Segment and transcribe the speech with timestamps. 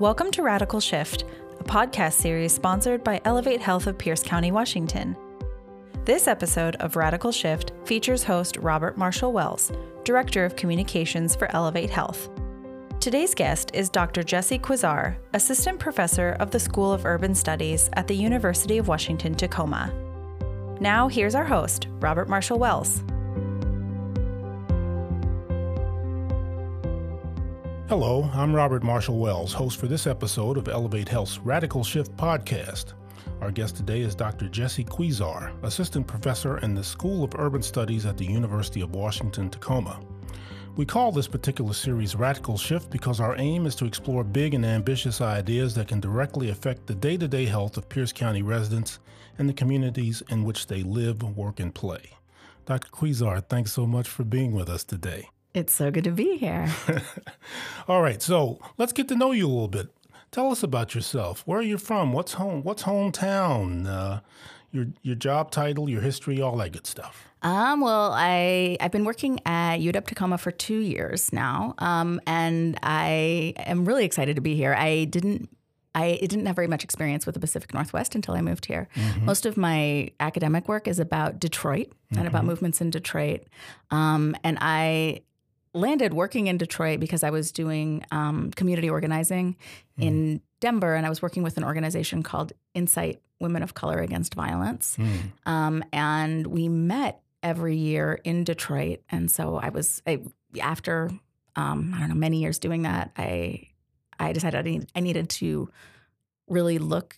[0.00, 1.24] Welcome to Radical Shift,
[1.60, 5.16] a podcast series sponsored by Elevate Health of Pierce County, Washington.
[6.04, 9.70] This episode of Radical Shift features host Robert Marshall Wells,
[10.02, 12.28] Director of Communications for Elevate Health.
[12.98, 14.24] Today's guest is Dr.
[14.24, 19.36] Jessi Quizar, Assistant Professor of the School of Urban Studies at the University of Washington
[19.36, 19.92] Tacoma.
[20.80, 23.04] Now, here's our host, Robert Marshall Wells.
[27.86, 32.94] Hello, I'm Robert Marshall Wells, host for this episode of Elevate Health's Radical Shift podcast.
[33.42, 34.46] Our guest today is Dr.
[34.46, 39.50] Jessi Quizar, Assistant Professor in the School of Urban Studies at the University of Washington
[39.50, 40.00] Tacoma.
[40.76, 44.64] We call this particular series Radical Shift because our aim is to explore big and
[44.64, 48.98] ambitious ideas that can directly affect the day to day health of Pierce County residents
[49.36, 52.12] and the communities in which they live, work, and play.
[52.64, 52.88] Dr.
[52.88, 55.28] Quizar, thanks so much for being with us today.
[55.54, 56.68] It's so good to be here.
[57.88, 59.94] All right, so let's get to know you a little bit.
[60.32, 61.44] Tell us about yourself.
[61.46, 62.12] Where are you from?
[62.12, 62.64] What's home?
[62.64, 63.86] What's hometown?
[63.86, 64.20] Uh,
[64.72, 67.28] your your job title, your history, all that good stuff.
[67.42, 72.76] Um, well, I I've been working at UW Tacoma for two years now, um, and
[72.82, 74.74] I am really excited to be here.
[74.74, 75.48] I didn't.
[75.96, 78.88] I didn't have very much experience with the Pacific Northwest until I moved here.
[78.96, 79.26] Mm-hmm.
[79.26, 82.18] Most of my academic work is about Detroit mm-hmm.
[82.18, 82.48] and about mm-hmm.
[82.48, 83.44] movements in Detroit.
[83.92, 85.20] Um, and I
[85.74, 89.56] landed working in Detroit because I was doing um, community organizing
[89.98, 90.04] mm.
[90.04, 94.34] in Denver, and I was working with an organization called INCITE Women of Color Against
[94.34, 94.96] Violence.
[94.98, 95.50] Mm.
[95.50, 100.20] Um, and we met every year in Detroit, and so I was I,
[100.60, 101.10] after
[101.56, 103.68] um, I don't know many years doing that, I
[104.18, 105.68] I decided I, need, I needed to
[106.48, 107.16] really look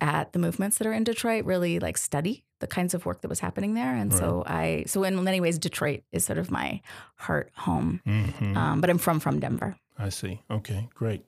[0.00, 3.28] at the movements that are in Detroit, really like study the kinds of work that
[3.28, 3.94] was happening there.
[3.94, 4.18] And right.
[4.18, 6.80] so I, so in many ways, Detroit is sort of my
[7.16, 8.00] heart home.
[8.06, 8.56] Mm-hmm.
[8.56, 9.76] Um, but I'm from from Denver.
[9.98, 10.40] I see.
[10.50, 11.24] Okay, great.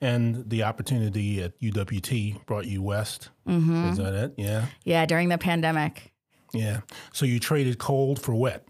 [0.00, 3.30] And the opportunity at UWT brought you west.
[3.46, 3.90] Mm-hmm.
[3.90, 4.34] Is that it?
[4.36, 4.66] Yeah.
[4.84, 6.12] Yeah, during the pandemic.
[6.52, 6.80] Yeah.
[7.12, 8.66] So you traded cold for wet.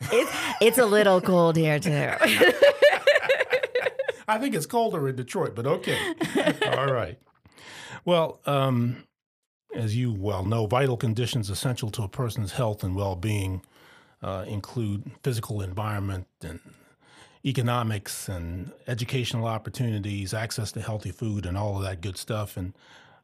[0.00, 1.90] It's it's a little cold here too.
[4.28, 5.98] I think it's colder in Detroit, but okay.
[6.76, 7.18] All right.
[8.04, 9.04] Well, um,
[9.74, 13.62] as you well know, vital conditions essential to a person's health and well being
[14.22, 16.60] uh, include physical environment and
[17.44, 22.56] economics and educational opportunities, access to healthy food, and all of that good stuff.
[22.56, 22.72] And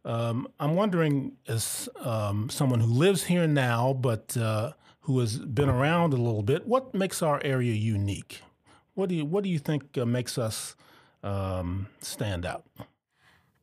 [0.04, 5.68] um, I'm wondering, as um, someone who lives here now, but uh, who has been
[5.68, 8.42] around a little bit, what makes our area unique?
[8.94, 10.76] What do you What do you think uh, makes us
[11.22, 12.64] um, stand out?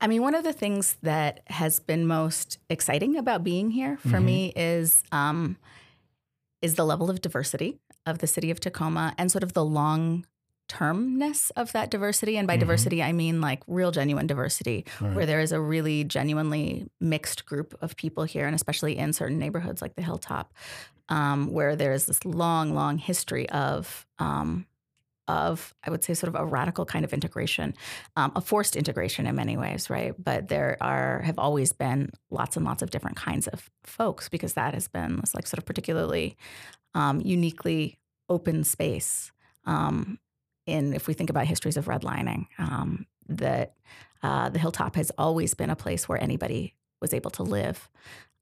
[0.02, 4.10] I mean, one of the things that has been most exciting about being here for
[4.18, 4.26] mm-hmm.
[4.26, 5.58] me is um,
[6.62, 10.26] is the level of diversity of the city of Tacoma and sort of the long
[10.68, 12.38] termness of that diversity.
[12.38, 12.62] And by mm-hmm.
[12.62, 15.16] diversity, I mean like real genuine diversity, right.
[15.16, 19.38] where there is a really genuinely mixed group of people here, and especially in certain
[19.38, 20.54] neighborhoods like the Hilltop,
[21.10, 24.66] um, where there is this long, long history of um,
[25.32, 27.74] of, I would say, sort of a radical kind of integration,
[28.16, 30.14] um, a forced integration in many ways, right?
[30.22, 34.54] But there are have always been lots and lots of different kinds of folks because
[34.54, 36.38] that has been this like sort of particularly
[36.94, 37.98] um, uniquely
[38.30, 39.32] open space.
[39.66, 40.20] Um,
[40.68, 43.74] in if we think about histories of redlining, um, that
[44.22, 47.90] uh, the hilltop has always been a place where anybody was able to live,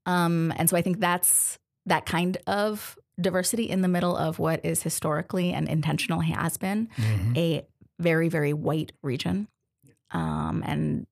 [0.06, 4.64] um, and so I think that's that kind of diversity in the middle of what
[4.64, 7.36] is historically and intentional has been mm-hmm.
[7.36, 7.66] a
[7.98, 9.48] very very white region
[10.12, 11.06] um, and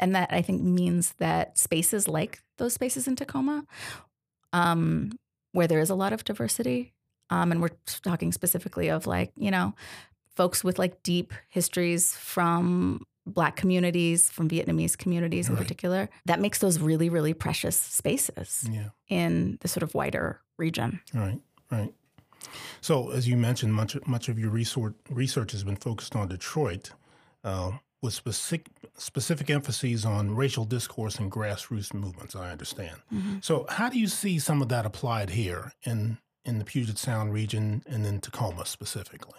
[0.00, 3.64] and that i think means that spaces like those spaces in tacoma
[4.52, 5.12] um,
[5.52, 6.92] where there is a lot of diversity
[7.30, 9.74] um, and we're talking specifically of like you know
[10.36, 13.02] folks with like deep histories from
[13.34, 15.56] black communities from vietnamese communities right.
[15.58, 18.88] in particular that makes those really really precious spaces yeah.
[19.08, 21.40] in the sort of wider region right
[21.70, 21.92] right
[22.80, 26.92] so as you mentioned much much of your research research has been focused on detroit
[27.44, 27.70] uh,
[28.02, 33.36] with specific specific emphases on racial discourse and grassroots movements i understand mm-hmm.
[33.40, 37.32] so how do you see some of that applied here in in the puget sound
[37.32, 39.38] region and in tacoma specifically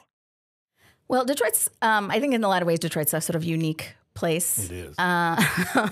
[1.10, 3.96] well, Detroit's, um, I think in a lot of ways, Detroit's a sort of unique
[4.14, 4.66] place.
[4.66, 5.00] It is.
[5.00, 5.36] Uh,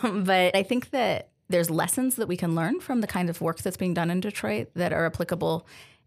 [0.23, 3.59] but I think that there's lessons that we can learn from the kind of work
[3.59, 5.65] that's being done in Detroit that are applicable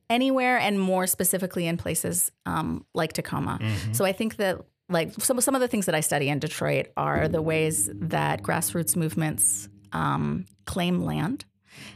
[0.09, 3.59] anywhere and more specifically in places um, like Tacoma.
[3.61, 3.93] Mm-hmm.
[3.93, 6.89] So I think that like some some of the things that I study in Detroit
[6.97, 11.45] are the ways that grassroots movements um, claim land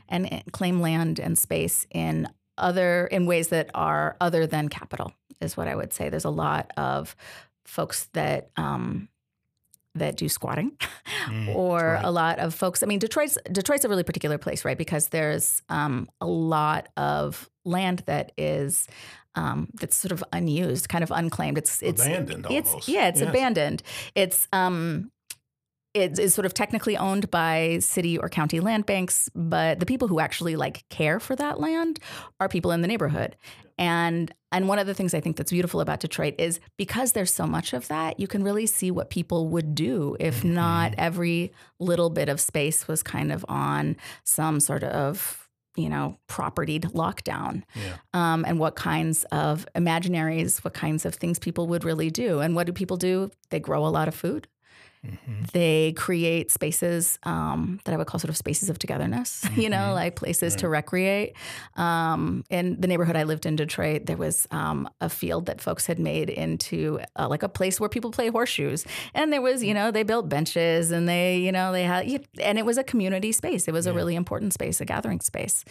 [0.09, 2.29] and claim land and space in
[2.59, 6.09] other in ways that are other than capital is what I would say.
[6.09, 7.15] There's a lot of
[7.65, 9.09] folks that um,
[9.95, 10.73] that do squatting,
[11.29, 12.05] Mm, or right.
[12.05, 12.83] a lot of folks.
[12.83, 14.77] I mean, Detroit's Detroit's a really particular place, right?
[14.77, 18.87] Because there's um, a lot of land that is
[19.35, 21.57] um, that's sort of unused, kind of unclaimed.
[21.57, 22.89] It's it's Abandoned It's almost.
[22.89, 23.29] yeah, it's Yes.
[23.29, 23.83] abandoned.
[24.15, 25.11] It's um,
[25.95, 30.09] it is sort of technically owned by city or county land banks, but the people
[30.09, 32.01] who actually like care for that land
[32.41, 33.37] are people in the neighborhood.
[33.79, 37.33] And and one of the things I think that's beautiful about Detroit is because there's
[37.33, 41.53] so much of that, you can really see what people would do if not every
[41.81, 47.65] little bit of space was kind of on some sort of you know propertied lockdown
[47.75, 47.97] Yeah.
[48.13, 52.39] um, and what kinds of imaginaries, what kinds of things people would really do.
[52.41, 53.31] And what do people do?
[53.51, 54.47] They grow a lot of food.
[55.05, 55.51] Mhm.
[55.53, 59.77] They create spaces um, that I would call sort of spaces of togetherness, you know,
[59.91, 59.95] Mhm.
[59.95, 61.35] like places to recreate.
[61.77, 65.87] Um, in the neighborhood I lived in, Detroit, there was um, a field that folks
[65.87, 68.85] had made into uh, like a place where people play horseshoes.
[69.15, 72.59] And there was, you know, they built benches and they, you know, they had, and
[72.59, 73.69] it was a community space.
[73.69, 75.65] It was a really important space, a gathering space.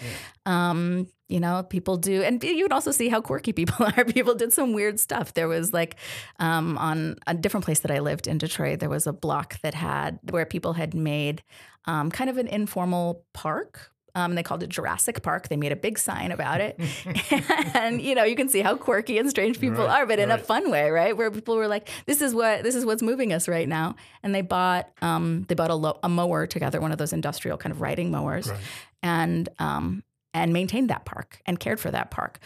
[0.45, 4.05] Um, you know, people do, and you would also see how quirky people are.
[4.05, 5.33] People did some weird stuff.
[5.33, 5.95] There was like
[6.39, 9.73] um, on a different place that I lived in Detroit, there was a block that
[9.73, 11.41] had where people had made
[11.85, 13.89] um, kind of an informal park.
[14.15, 15.47] Um, they called it Jurassic Park.
[15.47, 16.79] They made a big sign about it,
[17.73, 20.29] and you know you can see how quirky and strange people Right, are, but in
[20.29, 21.17] a fun way, right?
[21.17, 24.29] Where people were like, "This is what this is what's moving us right now," and
[24.35, 27.73] they bought um, they bought a, lo- a mower together, one of those industrial kind
[27.73, 28.59] of riding mowers, Right.
[29.01, 30.03] and um,
[30.33, 32.39] and maintained that park and cared for that park.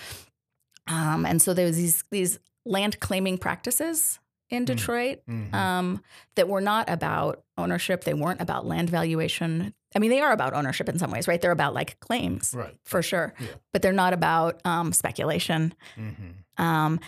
[0.87, 4.19] Um, and so there was these these land claiming practices
[4.49, 5.53] in Detroit Mhm.
[5.53, 6.01] um,
[6.35, 8.03] that were not about ownership.
[8.05, 9.73] They weren't about land valuation.
[9.95, 11.41] I mean, they are about ownership in some ways, right?
[11.41, 12.77] They're about like claims Right.
[12.85, 13.47] for sure, Yeah.
[13.73, 15.73] but they're not about um, speculation.
[15.97, 16.33] Mhm.
[16.63, 16.99] Um,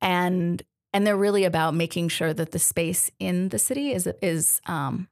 [0.00, 0.62] and
[0.92, 5.08] and they're really about making sure that the space in the city is is um,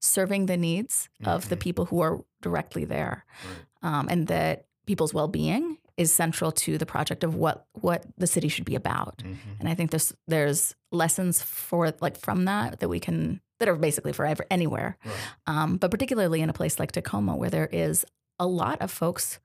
[0.00, 1.60] serving the needs of the Mhm.
[1.60, 3.66] people who are directly there, Right.
[3.82, 8.26] Um, and that people's well being is central to the project of what what the
[8.26, 9.18] city should be about.
[9.18, 9.36] Mhm.
[9.60, 13.76] And I think there's there's lessons for like from that that we can that are
[13.76, 15.14] basically forever anywhere, Right.
[15.46, 18.06] um, but particularly in a place like Tacoma where there is
[18.38, 19.38] a lot of folks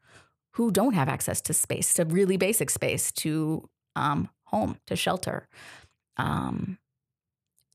[0.54, 5.50] who don't have access to space, to really basic space, to um, home, to shelter.
[6.18, 6.78] Um,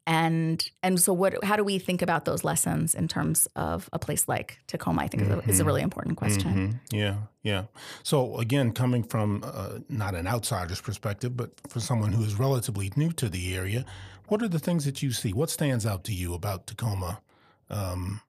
[0.06, 3.98] and and so what how do we think about those lessons in terms of a
[3.98, 5.02] place like Tacoma?
[5.02, 5.66] I think is, a, is a Mhm.
[5.66, 6.52] really important question.
[6.54, 6.80] Mhm.
[6.90, 7.64] Yeah, yeah.
[8.02, 12.90] So again, coming from uh, not an outsider's perspective, but for someone who is relatively
[12.96, 13.84] new to the area,
[14.28, 15.32] what are the things that you see?
[15.32, 17.20] What stands out to you about Tacoma
[17.68, 18.20] um,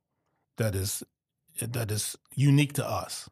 [0.58, 1.04] that is
[1.60, 3.30] that is unique to us?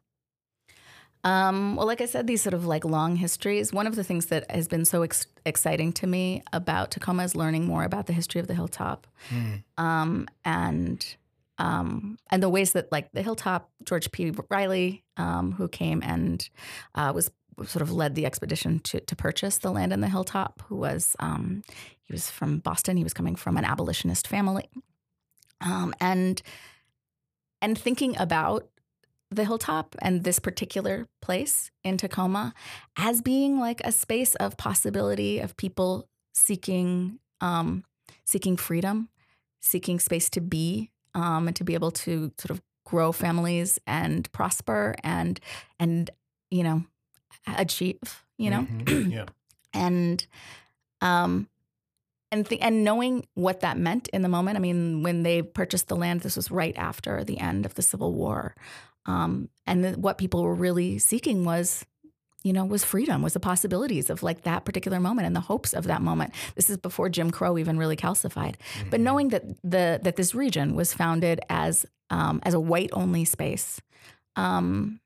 [1.22, 3.72] Um, well, like I said, these sort of like long histories.
[3.72, 7.36] One of the things that has been so ex- exciting to me about Tacoma is
[7.36, 9.62] learning more about the history of the hilltop, Mm.
[9.76, 11.16] um, and
[11.58, 14.32] um, and the ways that like the hilltop, George P.
[14.48, 16.48] Riley, um, who came and
[16.94, 17.30] uh, was
[17.66, 20.62] sort of led the expedition to to purchase the land in the hilltop.
[20.68, 21.62] Who was um,
[22.02, 22.96] he was from Boston.
[22.96, 24.70] He was coming from an abolitionist family,
[25.60, 26.40] um, and
[27.60, 28.66] and thinking about
[29.30, 32.52] the hilltop and this particular place in Tacoma
[32.96, 37.84] as being like a space of possibility of people seeking um,
[38.24, 39.08] seeking freedom,
[39.60, 44.30] seeking space to be um, and to be able to sort of grow families and
[44.32, 45.38] prosper and
[45.78, 46.10] and
[46.50, 46.82] you know
[47.56, 49.12] achieve you know Mhm.
[49.12, 49.26] yeah,
[49.72, 50.26] and
[51.00, 51.48] um
[52.32, 54.56] and th- and knowing what that meant in the moment.
[54.56, 57.82] I mean, when they purchased the land, this was right after the end of the
[57.82, 58.54] Civil War,
[59.10, 61.84] um, and th- what people were really seeking was,
[62.42, 65.72] you know, was freedom, was the possibilities of like that particular moment and the hopes
[65.74, 66.30] of that moment.
[66.56, 68.54] This is before Jim Crow even really calcified.
[68.90, 69.04] But Mhm.
[69.08, 69.42] knowing that
[69.74, 73.80] the that this region was founded as um, as a white only space,
[74.36, 75.00] um,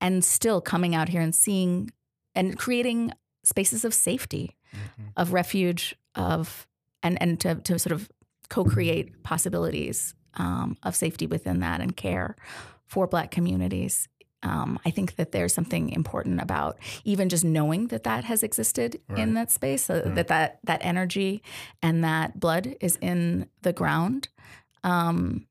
[0.00, 1.90] and still coming out here and seeing
[2.34, 3.12] and creating
[3.44, 5.12] spaces of safety, Mhm.
[5.16, 6.66] of refuge, of
[7.02, 8.10] and and to to sort of
[8.48, 12.34] co-create possibilities um, of safety within that and care
[12.90, 14.08] for Black communities.
[14.42, 18.98] Um, I think that there's something important about even just knowing that that has existed
[19.08, 19.18] Right.
[19.22, 20.14] in that space, so Right.
[20.16, 21.42] that that that energy
[21.82, 24.28] and that blood is in the ground,
[24.82, 25.46] um,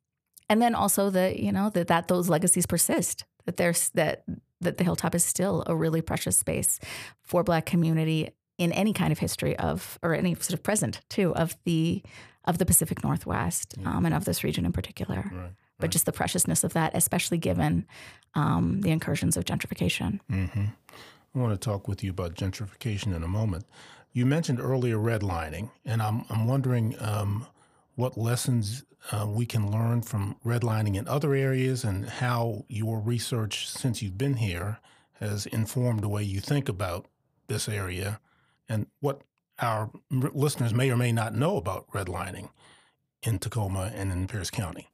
[0.50, 3.26] and then also that you know that that those legacies persist.
[3.46, 4.24] That there's that
[4.62, 6.80] that the hilltop is still a really precious space
[7.22, 11.34] for Black community in any kind of history of or any sort of present too
[11.36, 12.02] of the
[12.46, 13.96] of the Pacific Northwest Yeah.
[13.98, 15.32] um, and of this region in particular.
[15.32, 15.52] Right.
[15.80, 15.92] But right.
[15.92, 17.88] just the preciousness of that, especially given
[18.36, 20.20] um, the incursions of gentrification.
[20.30, 20.66] hmm
[21.36, 23.66] I want to talk with you about gentrification in a moment.
[24.14, 27.46] You mentioned earlier redlining, and I'm I'm wondering um,
[27.96, 33.70] what lessons uh, we can learn from redlining in other areas and how your research
[33.70, 34.80] since you've been here
[35.20, 37.06] has informed the way you think about
[37.48, 38.20] this area
[38.68, 39.22] and what
[39.60, 42.50] our listeners may or may not know about redlining
[43.24, 44.90] in Tacoma and in Pierce County.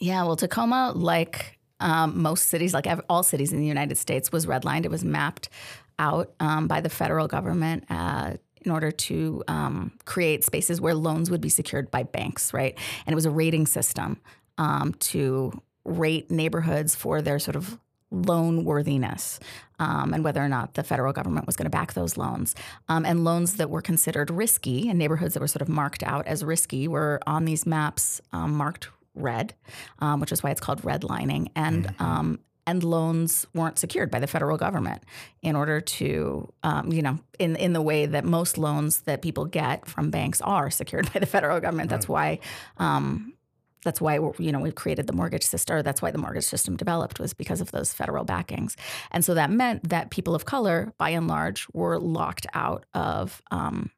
[0.00, 4.46] Yeah, well, Tacoma, like um, most cities, like all cities in the United States, was
[4.46, 4.86] redlined.
[4.86, 5.50] It was mapped
[5.98, 11.30] out um, by the federal government uh, in order to um, create spaces where loans
[11.30, 12.76] would be secured by banks, right?
[13.06, 14.18] And it was a rating system
[14.56, 15.52] um, to
[15.84, 17.78] rate neighborhoods for their sort of
[18.10, 19.38] loan worthiness
[19.78, 22.54] um, and whether or not the federal government was going to back those loans.
[22.88, 26.26] Um, and loans that were considered risky and neighborhoods that were sort of marked out
[26.26, 29.54] as risky were on these maps um, marked red,
[29.98, 31.48] um, which is why it's called redlining.
[31.56, 32.02] And mm-hmm.
[32.02, 35.02] Um, and loans weren't secured by the federal government
[35.42, 39.44] in order to, um, you know, in in the way that most loans that people
[39.44, 41.90] get from banks are secured by the federal government.
[41.90, 41.96] Right.
[41.96, 42.38] That's why.
[42.78, 43.34] Um,
[43.82, 45.82] that's why you know we created the mortgage system.
[45.82, 48.76] That's why the mortgage system developed was because of those federal backings,
[49.10, 53.40] and so that meant that people of color, by and large, were locked out of
[53.50, 53.90] um,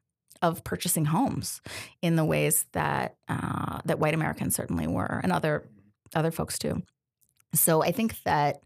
[0.43, 1.61] of purchasing homes
[2.03, 5.67] in the ways that uh, that white Americans certainly were, and other
[6.13, 6.83] other folks too.
[7.55, 8.61] So I think that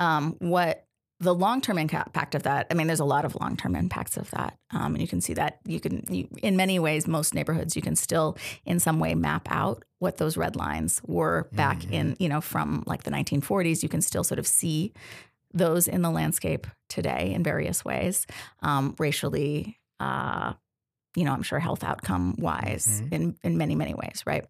[0.00, 0.86] um, what
[1.18, 4.58] the long-term impact of that i mean there's a lot of long-term impacts of that
[4.72, 7.80] um, and you can see that you can you, in many ways most neighborhoods you
[7.80, 11.92] can still in some way map out what those red lines were back mm-hmm.
[11.94, 14.92] in you know from like the 1940s you can still sort of see
[15.54, 18.26] those in the landscape today in various ways
[18.60, 20.52] um, racially uh,
[21.16, 23.14] you know i'm sure health outcome wise mm-hmm.
[23.14, 24.46] in in many many ways right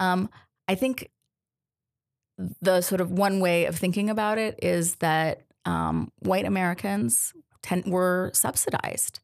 [0.00, 0.30] um,
[0.68, 1.10] i think
[2.60, 7.84] the sort of one way of thinking about it is that um, white Americans ten-
[7.86, 9.20] were subsidized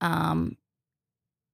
[0.00, 0.56] um,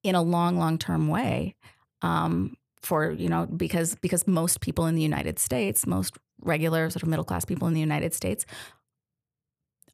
[0.03, 1.55] in a long, long term way
[2.03, 7.03] um, for you know because because most people in the United States, most regular sort
[7.03, 8.47] of middle class people in the United States,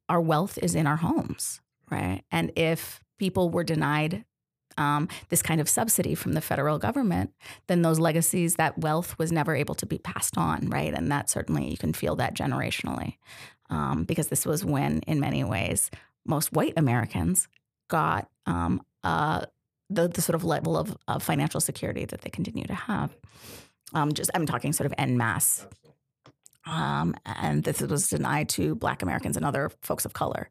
[0.09, 1.61] our wealth is in our homes,
[1.91, 2.23] right?
[2.31, 4.25] And if people were denied
[4.81, 7.33] um, this kind of subsidy from the federal government,
[7.67, 10.95] then those legacies, that wealth was never able to be passed on, right?
[10.95, 13.17] And that certainly you can feel that generationally,
[13.69, 15.91] um, because this was when, in many ways,
[16.25, 17.47] most white Americans
[17.89, 19.45] got um, uh,
[19.91, 23.15] the, the sort of level of, of, financial security that they continue to have.
[23.93, 25.67] Um, just I'm talking sort of en masse.
[26.67, 30.51] Um, and this was denied to Black Americans and other folks of color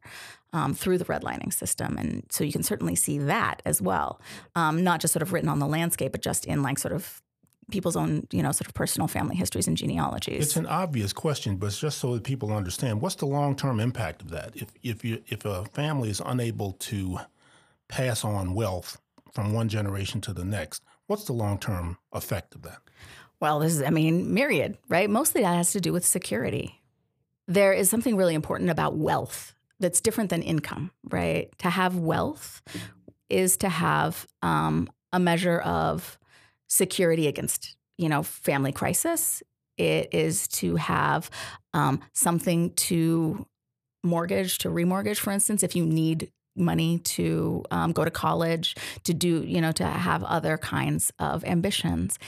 [0.52, 1.96] um, through the redlining system.
[1.96, 4.20] And so you can certainly see that as well,
[4.56, 7.22] um, not just sort of written on the landscape, but just in like sort of
[7.70, 10.42] people's own, you know, sort of personal family histories and genealogies.
[10.42, 14.22] It's an obvious question, but just so that people understand, what's the long term impact
[14.22, 14.56] of that?
[14.56, 17.20] If if you if a family is unable to
[17.88, 19.00] pass on wealth
[19.32, 22.80] from one generation to the next, what's the long term effect of that?
[23.40, 25.08] Well, this is, I mean, myriad, right?
[25.08, 26.80] Mostly that has to do with security.
[27.48, 31.50] There is something really important about wealth that's different than income, right?
[31.58, 32.62] To have wealth
[33.30, 36.18] is to have um, a measure of
[36.68, 39.42] security against, you know, family crisis.
[39.78, 41.30] It is to have
[41.72, 43.46] um, something to
[44.04, 49.14] mortgage, to remortgage, for instance, if you need money to um, go to college, to
[49.14, 52.18] do, you know, to have other kinds of ambitions.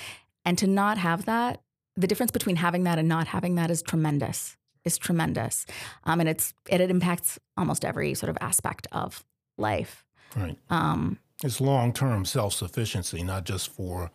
[0.45, 1.61] And to not have that,
[1.97, 5.67] the difference between having that and not having that is tremendous is tremendous,
[6.05, 9.25] um, and it's it, it, impacts almost every sort of aspect of
[9.57, 10.05] life.
[10.37, 10.59] Right.
[10.71, 14.11] Um, it's long term self sufficiency, not just for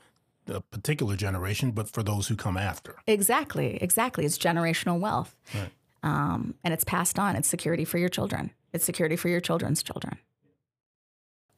[0.47, 2.95] a particular generation, but for those who come after.
[3.05, 3.77] Exactly.
[3.81, 4.25] Exactly.
[4.25, 5.71] It's generational wealth, right.
[6.03, 7.35] um, and it's passed on.
[7.35, 8.51] It's security for your children.
[8.73, 10.17] It's security for your children's children.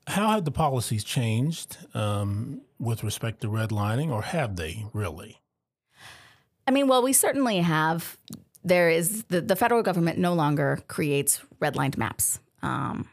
[0.10, 5.40] How have the policies changed um, with respect to redlining, or have they really?
[6.68, 8.18] I mean, well, we certainly have
[8.64, 12.40] there is the, the federal government no longer creates redlined maps.
[12.62, 13.08] Um,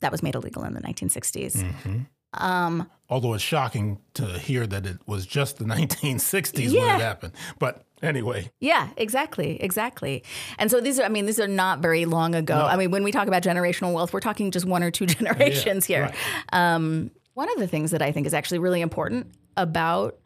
[0.00, 1.56] that was made illegal in the 1960s.
[1.56, 1.98] Mm-hmm.
[2.36, 6.80] Um, Although it's shocking to hear that it was just the 1960s yeah.
[6.80, 7.32] when it happened.
[7.58, 8.50] But anyway.
[8.60, 10.24] Yeah, exactly, exactly.
[10.58, 12.58] And so these are, I mean, these are not very long ago.
[12.58, 12.66] No.
[12.66, 15.88] I mean, when we talk about generational wealth, we're talking just one or two generations
[15.88, 16.04] yeah, here.
[16.52, 16.74] Right.
[16.74, 20.18] Um, one of the things that I think is actually really important about,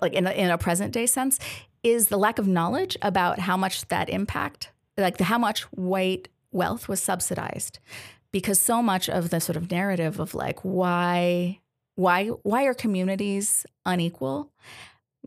[0.00, 1.38] like in a, in a present day sense,
[1.82, 6.28] is the lack of knowledge about how much that impact, like the, how much white
[6.50, 7.78] wealth was subsidized.
[8.34, 11.60] Because so much of the sort of narrative of like why
[11.94, 14.50] why why are communities unequal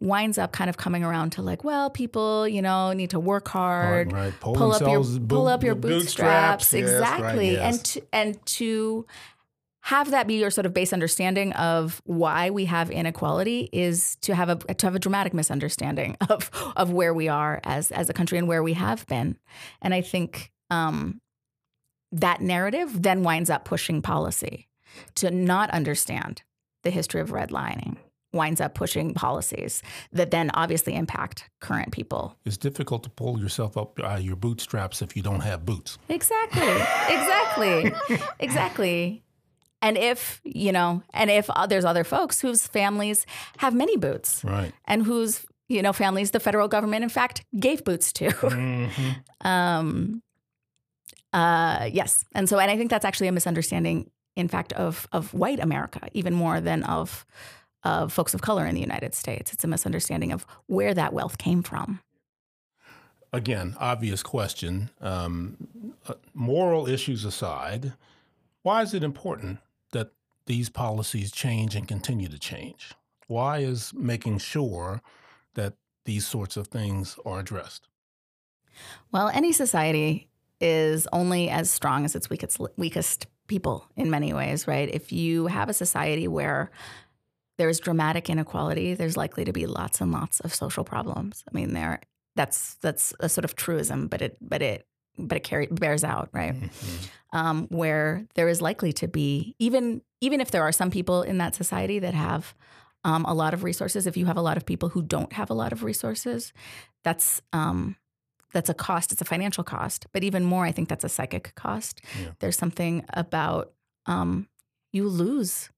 [0.01, 3.47] winds up kind of coming around to like, well, people, you know, need to work
[3.47, 4.39] hard, right, right.
[4.41, 6.73] Pull, up your boot, pull up your bootstraps, bootstraps.
[6.73, 7.63] exactly, yes.
[7.63, 9.05] and to, and to
[9.83, 14.35] have that be your sort of base understanding of why we have inequality is to
[14.35, 18.13] have a to have a dramatic misunderstanding of of where we are as as a
[18.13, 19.37] country and where we have been.
[19.81, 21.21] And I think um,
[22.11, 24.67] that narrative then winds up pushing policy
[25.15, 26.43] to not understand
[26.83, 27.97] the history of redlining
[28.33, 32.37] winds up pushing policies that then obviously impact current people.
[32.45, 35.97] It's difficult to pull yourself up out of your bootstraps if you don't have boots.
[36.09, 36.61] Exactly.
[37.09, 37.91] exactly.
[38.39, 39.23] exactly.
[39.81, 43.25] And if, you know, and if uh, there's other folks whose families
[43.57, 44.43] have many boots.
[44.43, 44.73] Right.
[44.85, 48.29] And whose, you know, families the federal government in fact gave boots to.
[48.29, 49.11] Mm-hmm.
[49.47, 50.21] um
[51.33, 52.25] uh yes.
[52.33, 56.01] And so and I think that's actually a misunderstanding in fact of of white America
[56.13, 57.25] even more than of
[57.83, 59.53] of folks of color in the United States.
[59.53, 62.01] It's a misunderstanding of where that wealth came from.
[63.33, 64.89] Again, obvious question.
[65.01, 67.93] Um, uh, moral issues aside,
[68.63, 69.59] why is it important
[69.91, 70.11] that
[70.45, 72.93] these policies change and continue to change?
[73.27, 75.01] Why is making sure
[75.55, 75.73] that
[76.05, 77.89] these sorts of things are addressed?
[79.11, 80.29] Well, any society
[80.59, 84.89] is only as strong as its weakest, weakest people in many ways, right?
[84.91, 86.71] If you have a society where
[87.57, 91.43] there's dramatic inequality, there's likely to be lots and lots of social problems.
[91.49, 92.01] I mean, there
[92.35, 94.87] that's that's a sort of truism, but it but it
[95.17, 96.53] but it carry, bears out, right?
[96.53, 97.37] Mm-hmm.
[97.37, 101.39] Um, where there is likely to be even even if there are some people in
[101.39, 102.55] that society that have
[103.03, 105.49] um, a lot of resources, if you have a lot of people who don't have
[105.49, 106.53] a lot of resources,
[107.03, 107.95] that's um,
[108.53, 109.11] that's a cost.
[109.11, 112.01] It's a financial cost, but even more, I think that's a psychic cost.
[112.19, 112.29] Yeah.
[112.39, 113.73] There's something about
[114.05, 114.47] um,
[114.91, 115.69] you lose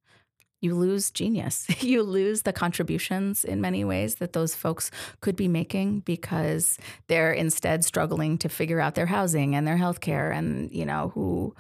[0.61, 1.67] you lose genius.
[1.83, 7.31] you lose the contributions in many ways that those folks could be making because they're
[7.31, 11.55] instead struggling to figure out their housing and their health care and, you know, who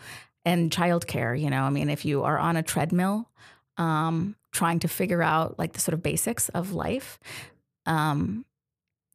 [0.45, 1.39] and childcare.
[1.39, 3.29] You know, I mean, if you are on a treadmill
[3.77, 7.19] um, trying to figure out like the sort of basics of life,
[7.85, 8.45] um,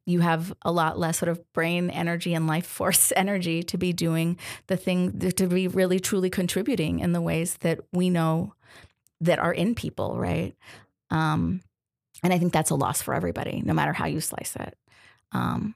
[0.06, 3.92] you have a lot less sort of brain energy and life force energy to be
[3.92, 8.54] doing the thing to be really truly contributing in the ways that we know
[9.20, 10.54] that are in people, right?
[11.10, 11.62] Um,
[12.22, 14.76] and I think that's a loss for everybody, no matter how you slice it.
[15.32, 15.74] Um,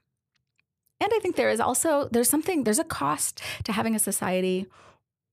[1.00, 4.66] and I think there is also there's something there's a cost to having a society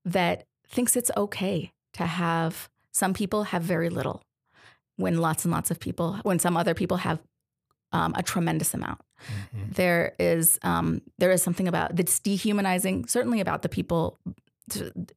[0.03, 4.21] that thinks it's okay to have some people have very little,
[4.95, 7.19] when lots and lots of people, when some other people have
[7.95, 8.99] um, a tremendous amount.
[9.55, 9.71] Mm-hmm.
[9.71, 14.19] There is um, there is something about that's dehumanizing, certainly about the people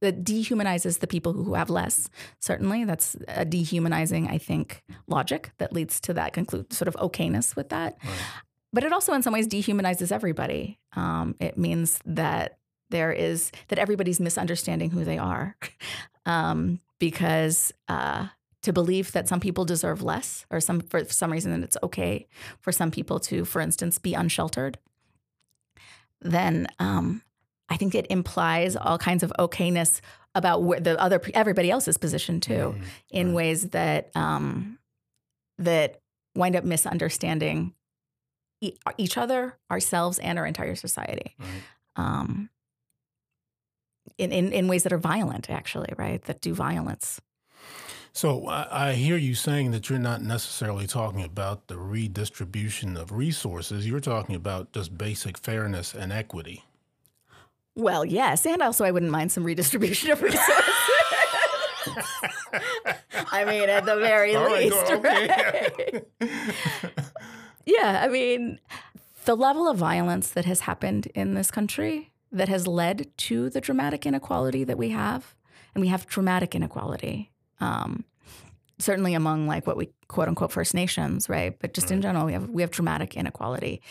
[0.00, 2.08] that dehumanizes the people who have less.
[2.38, 7.56] Certainly, that's a dehumanizing, I think, logic that leads to that conclude sort of okayness
[7.56, 7.96] with that.
[8.04, 8.14] Right.
[8.72, 10.78] But it also, in some ways, dehumanizes everybody.
[10.94, 12.58] Um, it means that
[12.90, 15.56] there is that everybody's misunderstanding who they are,
[16.26, 18.28] um, because uh,
[18.68, 22.26] to believe that some people deserve less, or some for some reason that it's okay
[22.60, 24.76] for some people to, for instance, be unsheltered,
[26.20, 27.22] then um,
[27.70, 30.02] I think it implies all kinds of okayness
[30.34, 33.36] about where the other everybody else's position too, mm, in right.
[33.36, 34.78] ways that um,
[35.56, 36.02] that
[36.34, 37.72] wind up misunderstanding
[38.60, 41.34] e- each other, ourselves, and our entire society.
[41.38, 41.48] Right.
[41.96, 42.50] Um,
[44.18, 46.22] in, in, in ways that are violent, actually, right?
[46.24, 47.18] That do violence.
[48.18, 53.12] So I, I, hear you saying that you're not necessarily talking about the redistribution of
[53.12, 53.86] resources.
[53.86, 56.64] You're talking about just basic fairness and equity.
[57.76, 60.50] Well, yes, and also I wouldn't mind some redistribution of resources.
[63.30, 64.90] I mean, at the very All least, right?
[64.90, 66.02] Okay.
[66.20, 66.92] right?
[67.66, 68.58] yeah, I mean,
[69.26, 73.60] the level of violence that has happened in this country that has led to the
[73.60, 75.36] dramatic inequality that we have,
[75.72, 77.30] and we have dramatic inequality.
[77.60, 78.04] Um,
[78.78, 81.58] certainly among like what we quote unquote First Nations, right?
[81.58, 83.82] But just in general, we have we have dramatic inequality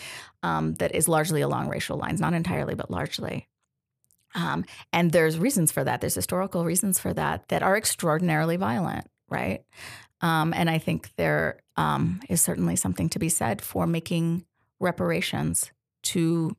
[0.44, 3.48] um, that is largely along racial lines, not entirely, but largely.
[4.36, 6.02] Um, and there's reasons for that.
[6.02, 9.64] There's historical reasons for that that are extraordinarily violent, right?
[10.22, 14.46] Um, and I think there um, is certainly something to be said for making
[14.80, 15.72] reparations
[16.04, 16.56] to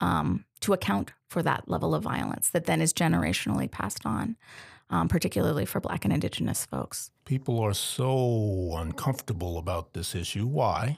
[0.00, 4.36] um, to account for that level of violence that then is generationally passed on,
[4.90, 7.10] um, particularly for Black and Indigenous folks.
[7.28, 10.46] People are so uncomfortable about this issue.
[10.46, 10.96] Why?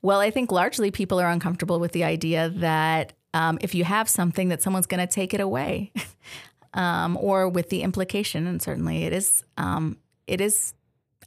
[0.00, 4.08] Well, I think largely people are uncomfortable with the idea that um, if you have
[4.08, 5.92] something that someone's going to take it away,
[6.74, 10.72] um, or with the implication, and certainly it is um, it is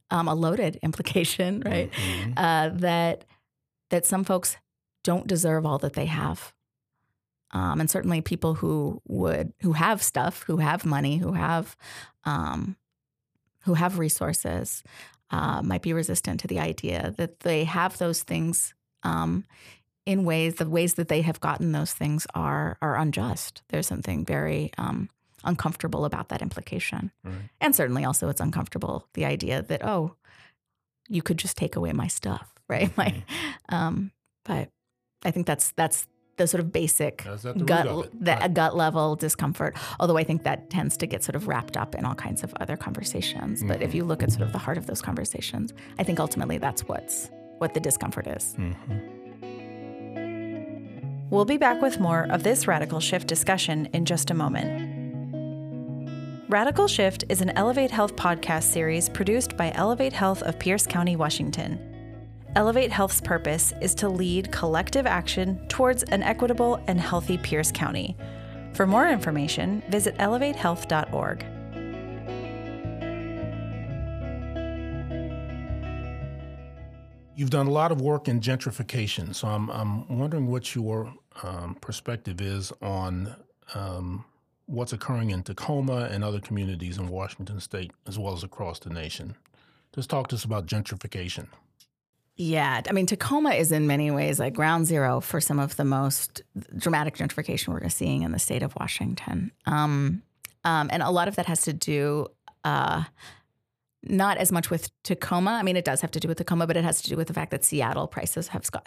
[0.10, 1.92] um, a loaded implication, right?
[1.92, 2.32] Mm-hmm.
[2.38, 3.26] Uh, that
[3.90, 4.56] that some folks
[5.04, 6.54] don't deserve all that they have,
[7.52, 11.76] um, and certainly people who would who have stuff, who have money, who have
[12.24, 12.78] um,
[13.68, 14.82] who have resources,
[15.30, 19.44] uh, might be resistant to the idea that they have those things um,
[20.06, 23.62] in ways the ways that they have gotten those things are are unjust.
[23.68, 25.10] There's something very um,
[25.44, 27.50] uncomfortable about that implication, Right.
[27.60, 30.16] and certainly also it's uncomfortable the idea that oh,
[31.10, 32.96] you could just take away my stuff, right?
[32.98, 33.24] My,
[33.70, 34.12] um,
[34.46, 34.70] but
[35.26, 37.86] I think that's that's the sort of basic the gut
[38.20, 38.54] the Right.
[38.54, 39.76] gut level discomfort.
[40.00, 42.54] Although I think that tends to get sort of wrapped up in all kinds of
[42.60, 43.64] other conversations.
[43.64, 43.84] But Mm-hmm.
[43.84, 46.88] if you look at sort of the heart of those conversations, I think ultimately that's
[46.88, 48.56] what's what the discomfort is.
[48.58, 48.98] Mm-hmm.
[51.30, 54.96] We'll be back with more of this Radical Shift discussion in just a moment.
[56.50, 61.18] Radical Shift is an Elevate Health podcast series produced by Elevate Health of Pierce County,
[61.18, 61.78] Washington.
[62.58, 68.18] Elevate Health's purpose is to lead collective action towards an equitable and healthy Pierce County.
[68.74, 71.46] For more information, visit elevatehealth.org.
[77.36, 81.76] You've done a lot of work in gentrification, so I'm, I'm wondering what your um,
[81.80, 83.36] perspective is on
[83.76, 84.26] um,
[84.66, 88.90] what's occurring in Tacoma and other communities in Washington state, as well as across the
[88.90, 89.36] nation.
[89.94, 91.50] Just talk to us about gentrification.
[92.38, 95.84] Yeah, I mean Tacoma is in many ways like ground zero for some of the
[95.84, 96.44] most
[96.78, 100.22] dramatic gentrification we're seeing in the state of Washington, um,
[100.64, 102.28] um, and a lot of that has to do.
[102.64, 103.04] Uh,
[104.04, 105.52] not as much with Tacoma.
[105.52, 107.28] I mean, it does have to do with Tacoma, but it has to do with
[107.28, 108.82] the fact that Seattle prices have sky-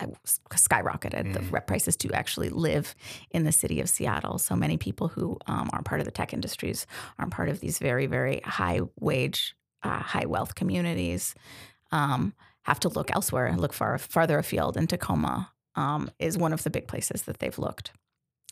[0.54, 1.34] skyrocketed.
[1.34, 2.94] The rep prices to actually live
[3.30, 4.38] in the city of Seattle.
[4.38, 6.86] So many people who um, aren't part of the tech industries
[7.18, 11.34] aren't part of these very, very high wage, uh, high wealth communities.
[11.92, 12.32] Um,
[12.64, 14.76] have to look elsewhere and look far farther afield.
[14.76, 17.92] And Tacoma um, is one of the big places that they've looked.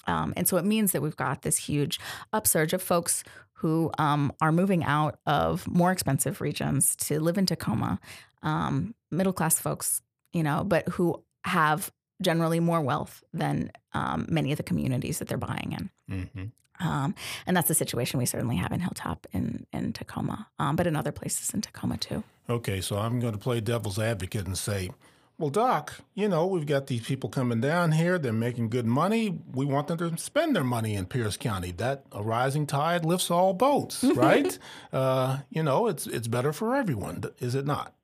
[0.07, 2.01] Um, and so it means that we've got this huge
[2.33, 7.45] upsurge of folks who um, are moving out of more expensive regions to live in
[7.45, 7.99] Tacoma,
[8.43, 10.01] um, middle class folks,
[10.33, 11.91] you know, but who have
[12.23, 15.91] generally more wealth than um, many of the communities that they're buying in.
[16.11, 16.45] Mm-hmm.
[16.81, 17.15] Um,
[17.47, 20.97] and that's the situation we certainly have in Hilltop in, in Tacoma, um, but in
[20.97, 22.23] other places in Tacoma too.
[22.49, 24.91] Okay, so I'm going to play devil's advocate and say,
[25.39, 28.19] well, Doc, you know, we've got these people coming down here.
[28.19, 29.39] They're making good money.
[29.53, 31.71] We want them to spend their money in Pierce County.
[31.71, 34.59] That a rising tide lifts all boats, right?
[34.93, 37.95] uh, you know, it's it's better for everyone, is it not?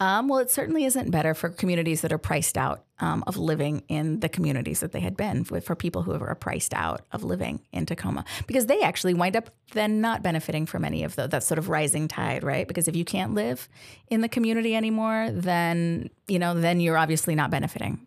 [0.00, 3.84] Um, well, it certainly isn't better for communities that are priced out um, of living
[3.88, 7.22] in the communities that they had been, for, for people who are priced out of
[7.22, 11.28] living in Tacoma, because they actually wind up then not benefiting from any of the,
[11.28, 12.66] that sort of rising tide, right?
[12.66, 13.68] Because if you can't live
[14.08, 18.06] in the community anymore, then you know, then you're obviously not benefiting.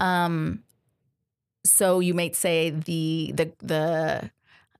[0.00, 0.62] Um,
[1.64, 4.30] so you might say the the the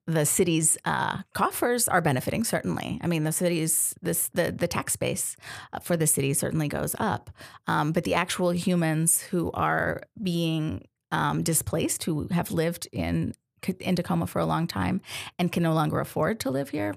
[0.07, 2.99] the city's uh, coffers are benefiting certainly.
[3.03, 5.37] I mean, the city's this the the tax base
[5.73, 7.31] uh, for the city certainly goes up,
[7.67, 13.35] um, but the actual humans who are being um, displaced, who have lived in
[13.81, 15.01] in Tacoma for a long time
[15.39, 16.95] and can no longer afford to live here,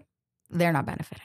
[0.49, 1.23] they're not benefiting.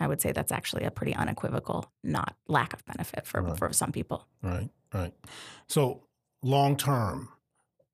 [0.00, 3.56] I would say that's actually a pretty unequivocal not lack of benefit for Right.
[3.56, 4.26] for some people.
[4.42, 5.12] Right, right.
[5.68, 6.02] So
[6.42, 7.28] long term,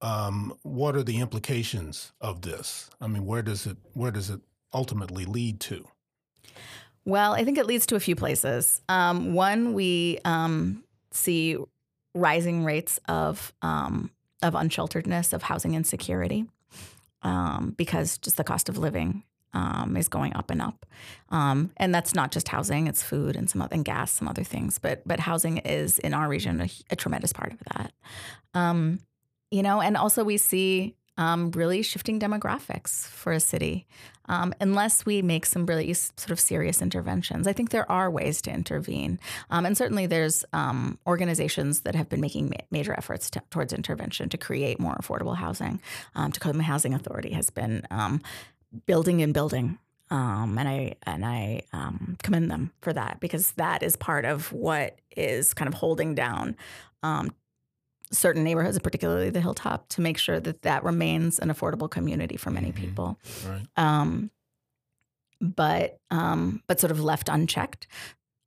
[0.03, 2.91] um, what are the implications of this?
[3.01, 4.41] I mean, where does it where does it
[4.73, 5.87] ultimately lead to?
[7.05, 8.83] Well, I think it leads to a few places.
[8.89, 11.57] Um, one, we um, see
[12.15, 14.11] rising rates of um,
[14.43, 16.47] of unshelteredness, of housing insecurity,
[17.23, 20.87] um, because just the cost of living um, is going up and up.
[21.31, 24.45] Um, and that's not just housing; it's food and some other, and gas, some other
[24.45, 24.79] things.
[24.79, 27.93] But but housing is in our region a, a tremendous part of that.
[29.51, 33.87] You know, and also we see um, really shifting demographics for a city.
[34.27, 38.41] Um, unless we make some really sort of serious interventions, I think there are ways
[38.43, 39.19] to intervene,
[39.51, 43.73] um, and certainly there's um, organizations that have been making ma- major efforts to, towards
[43.73, 45.81] intervention to create more affordable housing.
[46.15, 48.23] Um, Tacoma Housing Authority has been um,
[48.87, 49.79] building and building.
[50.13, 51.63] And I and I
[52.23, 56.57] commend them for that because that is part of what is kind of holding down
[57.03, 57.31] um,
[58.12, 62.51] certain neighborhoods, particularly the hilltop, to make sure that that remains an affordable community for
[62.51, 62.77] many Mhm.
[62.77, 63.18] people.
[63.46, 63.66] Right.
[63.77, 64.31] Um,
[65.40, 67.87] but um, but sort of left unchecked,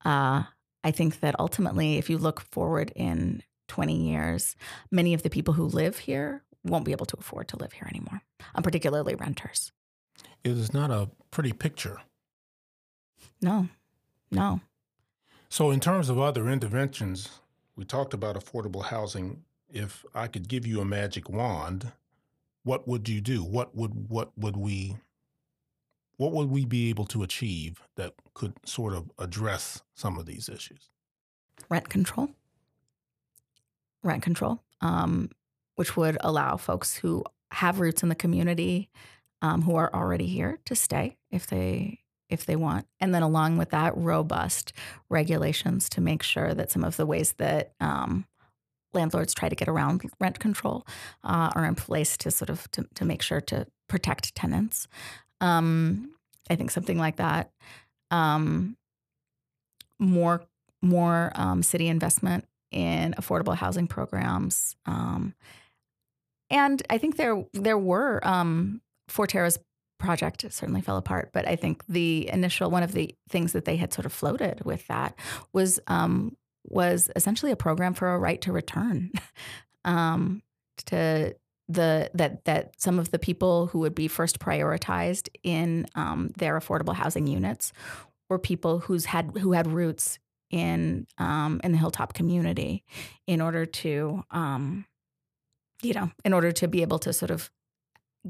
[0.06, 0.44] uh,
[0.84, 4.56] I think that ultimately, if you look forward in 20 years,
[4.92, 7.88] many of the people who live here won't be able to afford to live here
[7.90, 8.22] anymore,
[8.54, 9.72] um, particularly renters.
[10.44, 12.02] It is not a pretty picture.
[13.42, 13.70] No,
[14.30, 14.60] no.
[15.50, 17.30] So, in terms of other interventions,
[17.76, 19.44] we talked about affordable housing.
[19.74, 21.92] If I could give you a magic wand,
[22.64, 23.44] what would you do?
[23.44, 24.96] What would what would we
[26.18, 30.48] what would we be able to achieve that could sort of address some of these
[30.48, 30.90] issues?
[31.70, 32.30] Rent control.
[34.04, 35.32] Rent control, um,
[35.76, 38.90] which would allow folks who have roots in the community,
[39.42, 43.58] um, who are already here, to stay if they if they want, and then along
[43.58, 44.72] with that, robust
[45.10, 48.26] regulations to make sure that some of the ways that um,
[48.94, 50.86] landlords try to get around rent control
[51.24, 54.88] uh, are in place to sort of to, to make sure to protect tenants.
[55.42, 56.12] Um,
[56.50, 57.52] I think something like that.
[58.12, 58.78] Um,
[60.00, 60.44] more
[60.82, 64.76] more um, city investment in affordable housing programs.
[64.86, 65.34] Um,
[66.50, 69.60] and I think there there were um, Forterra's
[70.00, 73.78] project certainly fell apart, but I think the initial one of the things that they
[73.78, 75.16] had sort of floated with that
[75.54, 79.12] was um, was essentially a program for a right to return.
[79.86, 80.42] Um,
[80.86, 81.36] to
[81.68, 86.58] the that that some of the people who would be first prioritized in um, their
[86.60, 87.74] affordable housing units
[88.30, 90.20] were people who's had who had roots
[90.52, 92.84] in um, in the hilltop community
[93.28, 94.86] in order to um,
[95.82, 97.50] you know in order to be able to sort of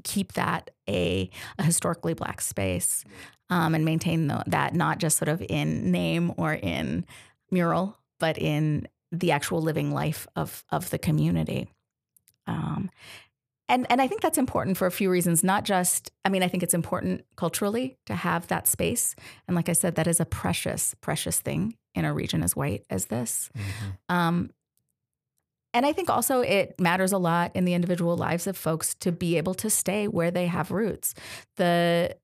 [0.04, 3.04] keep that a, a historically black space
[3.52, 7.06] um, and maintain the, that not just sort of in name or in
[7.52, 11.68] mural but in the actual living life of of the community.
[12.48, 12.90] Um,
[13.68, 15.44] and and I think that's important for a few reasons.
[15.44, 19.14] Not just, I mean, I think it's important culturally to have that space.
[19.46, 22.86] And like I said, that is a precious, precious thing in a region as white
[22.90, 23.50] as this.
[23.58, 24.16] Mm-hmm.
[24.16, 24.52] Um,
[25.74, 29.12] and I think also it matters a lot in the individual lives of folks to
[29.12, 31.14] be able to stay where they have roots.
[31.58, 32.16] The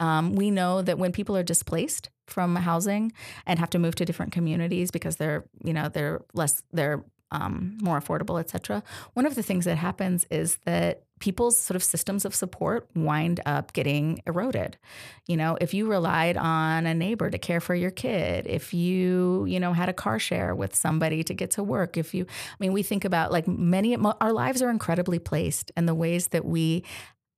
[0.00, 3.12] um, we know that when people are displaced from housing
[3.46, 7.78] and have to move to different communities because they're you know they're less they're um,
[7.80, 8.82] more affordable, et cetera.
[9.14, 13.40] One of the things that happens is that people's sort of systems of support wind
[13.46, 14.78] up getting eroded.
[15.26, 19.44] You know, if you relied on a neighbor to care for your kid, if you,
[19.46, 22.56] you know, had a car share with somebody to get to work, if you, I
[22.58, 26.44] mean, we think about like many, our lives are incredibly placed and the ways that
[26.44, 26.84] we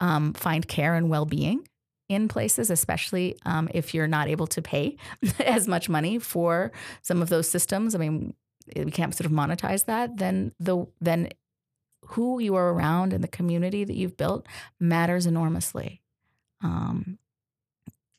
[0.01, 1.67] um, find care and well being
[2.13, 4.97] in places, especially um, if you're not able to pay
[5.41, 6.73] as much money for
[7.03, 7.95] some of those systems.
[7.95, 8.35] I mean,
[8.77, 11.31] we can't sort of monetize that, then the then
[12.07, 14.47] who you are around and the community that you've built
[14.81, 16.03] matters enormously.
[16.63, 17.19] Um,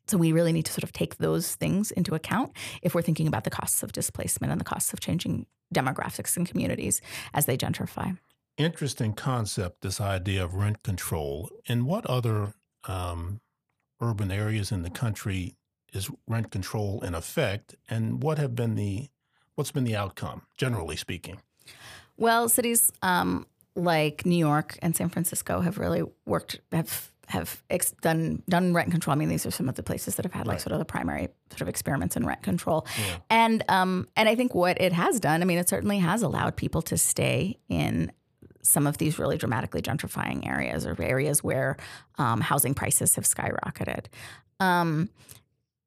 [0.07, 2.51] so we really need to sort of take those things into account
[2.81, 6.47] if we're thinking about the costs of displacement and the costs of changing demographics and
[6.47, 7.01] communities
[7.33, 8.17] as they gentrify.
[8.57, 11.49] Interesting concept, this idea of rent control.
[11.65, 12.53] In what other
[12.83, 13.39] um,
[14.03, 15.55] urban areas in the country
[15.93, 19.09] is rent control in effect, and what have been the
[19.55, 21.39] What's been the outcome, generally speaking?
[22.17, 27.93] Well, cities um, like New York and San Francisco have really worked have have ex-
[28.01, 29.13] done done rent control.
[29.13, 30.61] I mean, these are some of the places that have had like right.
[30.61, 33.17] sort of the primary sort of experiments in rent control, yeah.
[33.29, 36.55] and um, and I think what it has done, I mean, it certainly has allowed
[36.55, 38.11] people to stay in
[38.63, 41.77] some of these really dramatically gentrifying areas or areas where
[42.17, 44.05] um, housing prices have skyrocketed.
[44.59, 45.09] Um,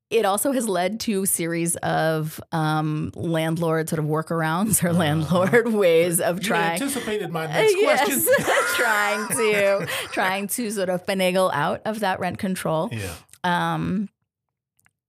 [0.08, 4.92] it also has led to a series of um, landlord sort of workarounds or uh,
[4.92, 6.74] landlord ways of trying.
[6.74, 8.34] Anticipated my next question.
[8.76, 12.88] trying to trying to sort of finagle out of that rent control.
[12.92, 13.14] Yeah.
[13.42, 14.08] Um,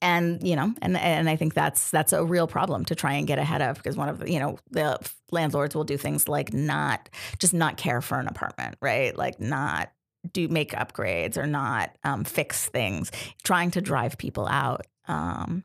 [0.02, 3.28] and you know, and and I think that's that's a real problem to try and
[3.28, 4.98] get ahead of because one of the you know the
[5.32, 7.10] landlords will do things like not
[7.40, 9.16] just not care for an apartment, right?
[9.16, 9.92] Like not
[10.34, 13.12] do make upgrades or not um, fix things,
[13.44, 14.86] trying to drive people out.
[15.08, 15.64] Um,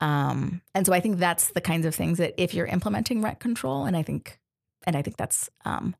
[0.00, 3.40] um, and so I think that's the kinds of things that if you're implementing rent
[3.40, 4.38] control, and I think,
[4.86, 5.96] and I think that's um,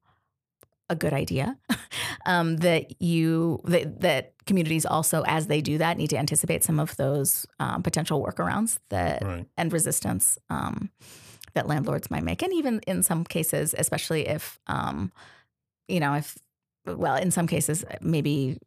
[0.89, 1.57] a good idea,
[2.27, 6.79] um, that you that, that, communities also, as they do that, need to anticipate some
[6.79, 9.45] of those um, potential workarounds that right.
[9.57, 10.39] and resistance
[11.57, 14.61] that landlords might make, and even in some cases, especially if
[15.89, 16.39] you know if
[16.87, 18.59] well, in some cases, maybe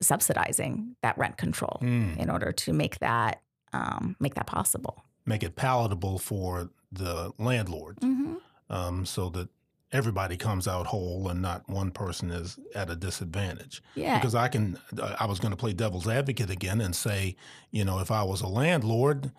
[0.00, 2.16] subsidizing that rent control mm.
[2.16, 5.04] in order to make that um, make that possible.
[5.26, 8.34] Make it palatable for the landlord, mm-hmm.
[8.70, 9.48] um, so that
[9.94, 13.80] everybody comes out whole and not one person is at a disadvantage.
[13.94, 14.18] Yeah.
[14.18, 14.76] Because I can,
[15.20, 17.36] I was going to play devil's advocate again and say,
[17.70, 19.30] you know, if I was a landlord,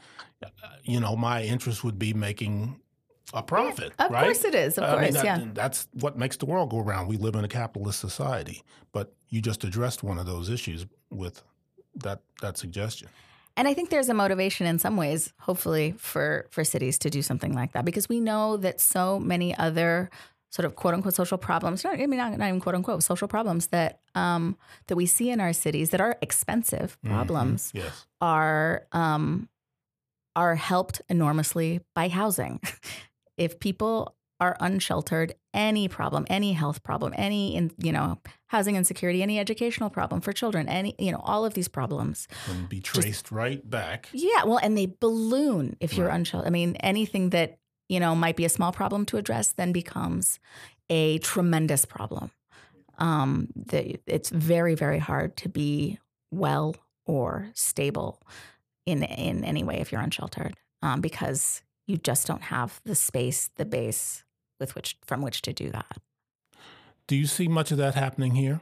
[0.42, 0.48] uh,
[0.84, 2.80] you know, my interest would be making
[3.34, 3.94] a profit.
[4.00, 4.24] Of right?
[4.24, 4.78] course it is.
[4.78, 5.46] Of I course, mean, that, yeah.
[5.54, 7.08] That's what makes the world go round.
[7.08, 8.62] We live in a capitalist society.
[8.92, 11.42] But you just addressed one of those issues with
[11.96, 13.10] that that suggestion.
[13.58, 17.22] And I think there's a motivation in some ways, hopefully, for for cities to do
[17.22, 20.10] something like that because we know that so many other
[20.52, 21.84] sort of quote unquote social problems.
[21.84, 24.58] Not, I mean, not, not even quote unquote social problems that um,
[24.88, 27.10] that we see in our cities that are expensive Mhm.
[27.10, 28.06] problems Yes.
[28.22, 29.50] are um,
[30.36, 32.60] are helped enormously by housing.
[33.38, 38.18] if people are unsheltered, any problem, any health problem, any in, you know
[38.48, 42.28] housing insecurity, any educational problem for children, any you know all of these problems.
[42.46, 44.10] can be traced right back.
[44.12, 46.16] Yeah, well, and they balloon if you're Right.
[46.16, 46.48] unsheltered.
[46.48, 50.40] I mean, anything that you know might be a small problem to address then becomes
[50.90, 52.32] a tremendous problem.
[52.98, 56.00] Um, the, it's very, very hard to be
[56.32, 58.22] well or stable
[58.86, 63.50] in in any way if you're unsheltered, um, because you just don't have the space,
[63.56, 64.24] the base
[64.60, 65.98] with which from which to do that.
[67.08, 68.62] Do you see much of that happening here?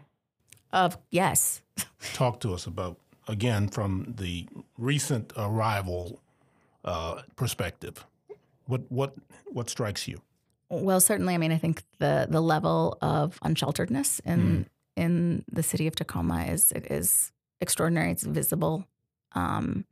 [0.71, 1.61] Of yes,
[2.13, 6.21] Talk to us about, again, from the recent arrival
[6.85, 8.05] uh, perspective.
[8.65, 9.15] What, what,
[9.47, 10.21] what strikes you?
[10.69, 11.33] Well, certainly.
[11.33, 16.45] I mean, I think the the level of unshelteredness in in the city of Tacoma
[16.45, 17.31] is is
[17.61, 18.09] extraordinary.
[18.09, 18.87] It's visible,
[19.33, 19.85] um,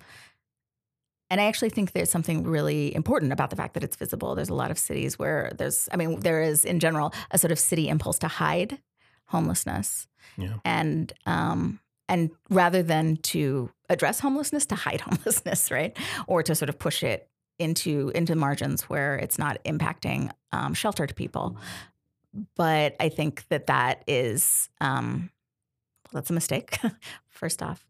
[1.31, 4.35] and I actually think there's something really important about the fact that it's visible.
[4.35, 7.51] There's a lot of cities where there's, I mean, there is in general a sort
[7.51, 8.79] of city impulse to hide
[9.27, 10.57] homelessness, Yeah.
[10.65, 16.69] and um, and rather than to address homelessness, to hide homelessness, right, or to sort
[16.69, 21.55] of push it into into margins where it's not impacting um, sheltered people.
[22.55, 25.29] But I think that that is um,
[26.11, 26.77] that's a mistake.
[27.29, 27.87] First off,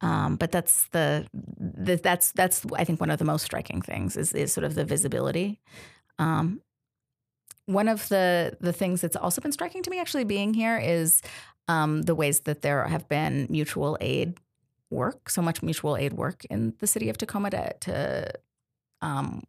[0.00, 4.16] um, but that's the, the that's that's I think one of the most striking things
[4.16, 5.60] is is sort of the visibility.
[6.18, 6.60] Um,
[7.66, 11.20] one of the the things that's also been striking to me actually being here is
[11.68, 14.38] um, the ways that there have been mutual aid
[14.90, 18.32] work, so much mutual aid work in the city of Tacoma to, to
[19.02, 19.42] um,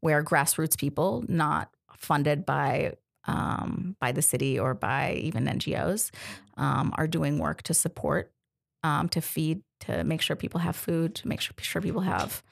[0.00, 2.94] where grassroots people, not funded by
[3.26, 6.10] um, by the city or by even NGOs,
[6.56, 8.32] um, are doing work to support,
[8.82, 12.42] um, to feed, to make sure people have food, to make sure, sure people have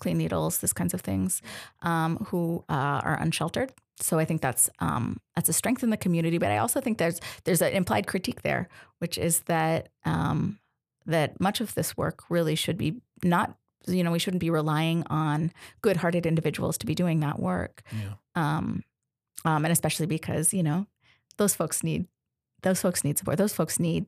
[0.00, 1.42] clean needles, this kinds of things,
[1.82, 3.72] um, who uh, are unsheltered.
[4.00, 6.38] So I think that's um, that's a strength in the community.
[6.38, 8.68] But I also think there's there's an implied critique there,
[8.98, 10.58] which is that um,
[11.06, 13.54] that much of this work really should be not
[13.86, 18.14] you know we shouldn't be relying on good-hearted individuals to be doing that work Yeah.
[18.36, 18.84] um,
[19.44, 20.86] um, and especially because you know
[21.36, 22.06] those folks need
[22.62, 24.06] those folks need support those folks need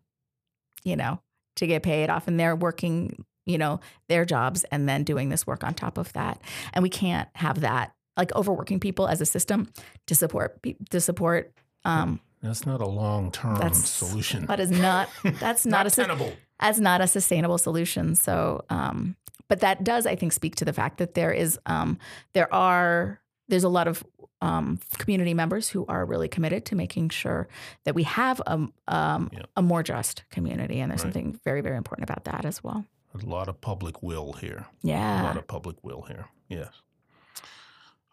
[0.85, 1.21] you know
[1.57, 5.63] to get paid often they're working you know their jobs and then doing this work
[5.65, 6.41] on top of that
[6.73, 9.69] and we can't have that like overworking people as a system
[10.07, 10.59] to support
[10.91, 11.53] to support
[11.85, 14.47] um, That's not a long term That's- solution.
[14.47, 15.09] that is not
[15.41, 16.33] that's not, not a sus- tenable.
[16.61, 18.15] as not a sustainable solution.
[18.15, 19.17] So, um,
[19.49, 21.99] but that does, I think, speak to the fact that there is, um,
[22.33, 24.03] there are, there's a lot of
[24.45, 27.49] um, community members who are really committed to making sure
[27.85, 29.43] that we have a, um, Yeah.
[29.57, 31.15] a more just community, and there's Right.
[31.15, 32.85] something very, very important about that as well.
[33.15, 34.67] A lot of public will here.
[34.83, 35.23] Yeah.
[35.23, 36.27] A lot of public will here.
[36.49, 36.73] Yes.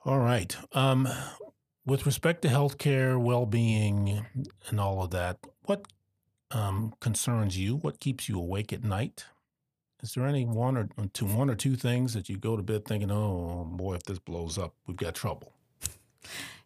[0.06, 0.56] All right.
[0.74, 1.08] Um,
[1.86, 4.26] with respect to healthcare, well-being,
[4.70, 5.86] and all of that, what
[6.52, 7.78] um, concerns you?
[7.78, 9.26] What keeps you awake at night?
[10.04, 12.84] Is there any one or two, one or two things that you go to bed
[12.86, 15.54] thinking, "Oh boy, if this blows up, we've got trouble."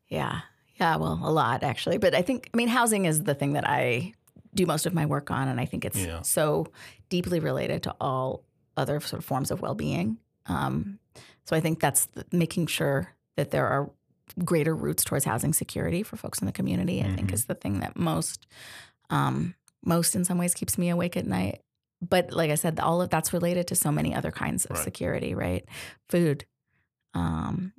[0.07, 0.41] Yeah.
[0.79, 0.97] Yeah.
[0.97, 1.97] Well, a lot actually.
[1.97, 4.13] But I think, I mean, housing is the thing that I
[4.53, 5.47] do most of my work on.
[5.47, 6.21] And I think it's Yeah.
[6.21, 6.67] so
[7.09, 8.43] deeply related to all
[8.77, 10.17] other sort of forms of well being.
[10.47, 10.99] Um,
[11.45, 13.89] so I think that's the, making sure that there are
[14.43, 17.33] greater routes towards housing security for folks in the community, I think Mhm.
[17.33, 18.47] is the thing that most,
[19.09, 21.61] um, most in some ways keeps me awake at night.
[22.01, 24.83] But like I said, all of that's related to so many other kinds of Right.
[24.83, 25.63] security, right?
[26.09, 26.45] Food,
[27.13, 27.73] um,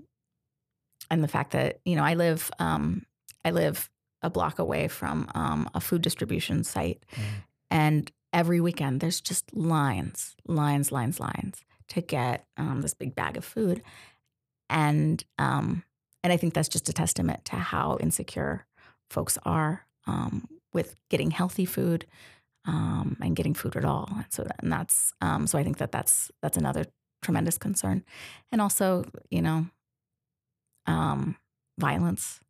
[1.11, 3.05] and the fact that you know I live um,
[3.45, 3.90] I live
[4.23, 7.42] a block away from um, a food distribution site, Mhm.
[7.71, 13.37] and every weekend there's just lines, lines, lines, lines to get um, this big bag
[13.37, 13.83] of food,
[14.69, 15.83] and um,
[16.23, 18.66] and I think that's just a testament to how insecure
[19.11, 22.05] folks are um, with getting healthy food
[22.65, 24.09] um, and getting food at all.
[24.13, 26.87] And so and that's um, so I think that that's that's another
[27.23, 28.04] tremendous concern,
[28.50, 29.67] and also you know
[30.87, 31.37] um,
[31.79, 32.41] violence,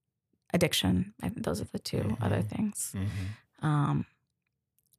[0.53, 1.15] addiction.
[1.23, 2.49] I think those are the 2 other Mhm.
[2.49, 2.93] things.
[2.97, 3.67] Mm-hmm.
[3.67, 4.07] Um,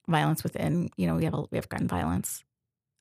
[0.08, 2.44] violence within, you know, we have a, we have gun violence,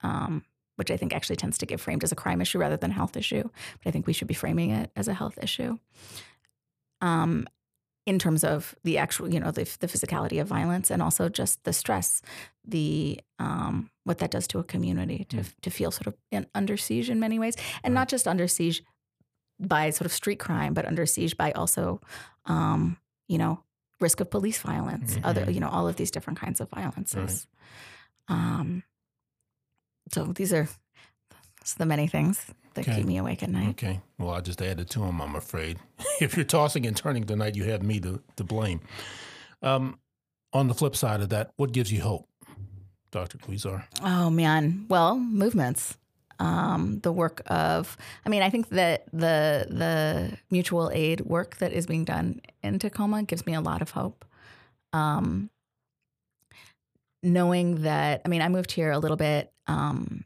[0.02, 0.44] um,
[0.76, 2.94] which I think actually tends to get framed as a crime issue rather than a
[2.94, 3.42] health issue.
[3.44, 5.78] But I think we should be framing it as a health issue.
[7.00, 7.46] Um,
[8.06, 11.64] in terms of the actual, you know, the, the physicality of violence and also just
[11.64, 12.22] the stress,
[12.64, 16.76] the um, what that does to a community to to feel sort of in, under
[16.76, 18.00] siege in many ways, and Right.
[18.00, 18.84] not just under siege
[19.58, 22.00] by sort of street crime, but under siege by also
[22.46, 22.96] um,
[23.28, 23.60] you know,
[24.00, 27.46] risk of police violence, other, you know, all of these different kinds of violences.
[28.28, 28.82] Um,
[30.12, 30.68] so these are
[31.78, 32.44] the many things
[32.74, 32.98] that Okay.
[32.98, 33.70] keep me awake at night.
[33.70, 34.00] Okay.
[34.18, 35.78] Well, I just added to them, I'm afraid.
[36.20, 38.80] if you're tossing and turning tonight, you have me to, to blame.
[39.62, 39.98] Um,
[40.52, 42.28] on the flip side of that, what gives you hope,
[43.10, 43.38] Dr.
[43.38, 43.84] Quizar?
[44.02, 44.86] Oh man.
[44.88, 45.96] Well, movements.
[46.38, 51.72] Um, the work of I mean, I think that the the mutual aid work that
[51.72, 54.24] is being done in Tacoma gives me a lot of hope.
[54.92, 55.50] Um,
[57.22, 60.24] knowing that I mean, I moved here a little bit um,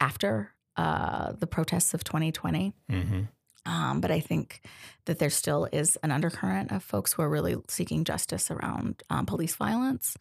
[0.00, 2.72] after uh, the protests of 2020.
[2.90, 3.20] Mm-hmm.
[3.66, 4.60] Um, but I think
[5.06, 9.24] that there still is an undercurrent of folks who are really seeking justice around um,
[9.24, 10.18] police violence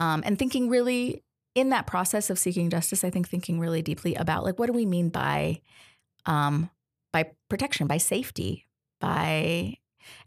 [0.00, 1.22] um, and thinking really
[1.56, 3.02] in that process of seeking justice.
[3.02, 5.62] I think thinking really deeply about like what do we mean by
[6.26, 6.70] um,
[7.12, 8.66] by protection, by safety,
[9.00, 9.78] by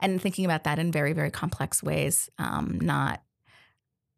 [0.02, 2.30] and thinking about that in very very complex ways.
[2.38, 3.22] Um, not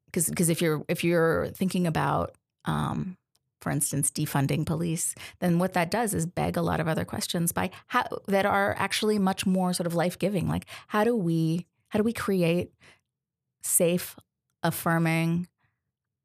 [0.05, 2.35] because because if you're if you're thinking about
[2.65, 3.17] um,
[3.59, 7.51] for instance, defunding police, then what that does is beg a lot of other questions
[7.51, 10.47] by how that are actually much more sort of life giving.
[10.47, 12.71] Like how do we how do we create
[13.63, 14.15] safe,
[14.63, 15.47] affirming,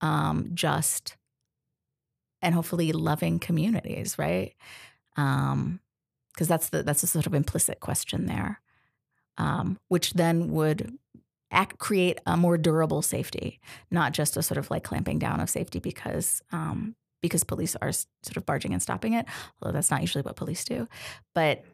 [0.00, 1.16] um, just,
[2.42, 4.54] and hopefully loving communities, right?
[5.16, 5.80] Um,
[6.32, 8.60] because that's the that's a sort of implicit question there,
[9.38, 10.98] um, which then would
[11.50, 13.58] act, create a more durable safety,
[13.90, 17.92] not just a sort of like clamping down of safety because um, because police are
[17.92, 19.24] sort of barging and stopping it,
[19.62, 20.86] although that's not usually what police do.
[21.34, 21.64] But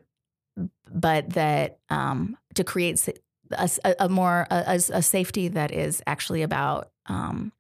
[0.89, 3.15] but that um, to create a,
[3.57, 7.53] a, s- a- a more a safety that is actually about um,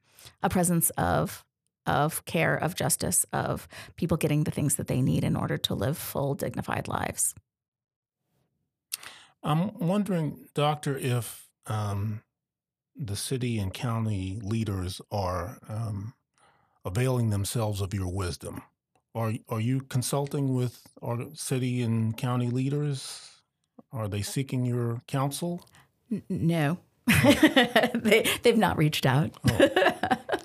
[0.43, 1.45] a presence of
[1.85, 3.66] of care, of justice, of
[3.97, 7.35] people getting the things that they need in order to live full, dignified lives.
[9.43, 12.23] I'm wondering, Doctor, if um,
[12.97, 16.14] the city and county leaders are um,
[16.85, 18.62] availing themselves of your wisdom.
[19.14, 23.31] Are are you consulting with our city and county leaders?
[23.93, 25.68] Are they seeking your counsel?
[26.11, 26.79] N- no.
[27.94, 29.32] they, they've not reached out.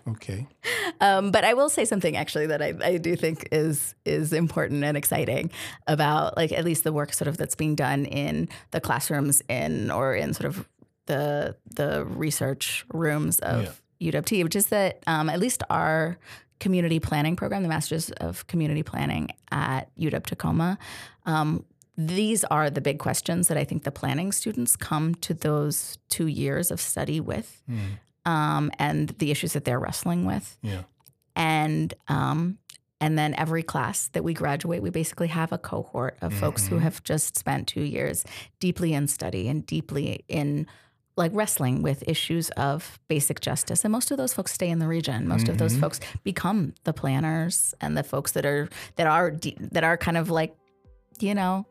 [0.07, 0.47] Okay.
[0.99, 4.83] Um, but I will say something actually that I, I do think is is important
[4.83, 5.51] and exciting
[5.85, 9.91] about like at least the work sort of that's being done in the classrooms in
[9.91, 10.67] or in sort of
[11.05, 16.17] the the research rooms of UWT, which is that um, at least our
[16.59, 20.77] community planning program, the Masters of Community Planning at UW Tacoma.
[21.25, 21.63] Um,
[21.97, 26.27] these are the big questions that I think the planning students come to those two
[26.27, 27.63] years of study with,
[28.25, 30.83] um, and the issues that they're wrestling with Yeah.
[31.35, 32.59] and um,
[32.99, 36.79] and then every class that we graduate, we basically have a cohort of folks who
[36.79, 38.25] have just spent two years
[38.59, 40.65] deeply in study and deeply in
[41.15, 43.83] like wrestling with issues of basic justice.
[43.85, 45.27] And most of those folks stay in the region.
[45.27, 49.57] Most of those folks become the planners and the folks that are that are de-
[49.59, 50.55] that are kind of like,
[51.19, 51.65] you know,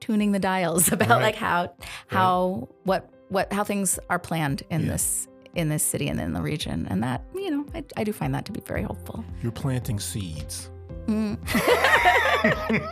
[0.00, 1.22] tuning the dials about Right.
[1.22, 1.74] like how
[2.08, 6.42] how what what how things are planned in this in this city and in the
[6.42, 6.86] region.
[6.90, 9.24] And that, you know, I, I do find that to be very hopeful.
[9.42, 10.70] You're planting seeds.
[11.06, 11.38] Mm.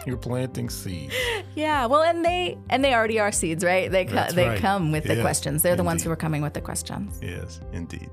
[0.07, 1.15] You're planting seeds.
[1.55, 3.91] Yeah, well, and they and they already are seeds, right?
[3.91, 4.59] They co- they right.
[4.61, 5.63] come with the questions.
[5.63, 7.19] They're the ones who are coming with the questions.
[7.23, 8.09] Yes, indeed.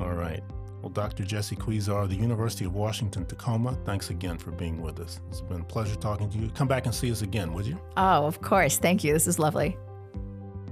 [0.00, 0.42] All right.
[0.82, 1.24] Well, Dr.
[1.24, 5.20] Jessi Quizar, the University of Washington, Tacoma, thanks again for being with us.
[5.28, 6.50] It's been a pleasure talking to you.
[6.50, 7.80] Come back and see us again, would you?
[7.96, 8.78] Oh, of course.
[8.78, 9.12] Thank you.
[9.12, 9.76] This is lovely.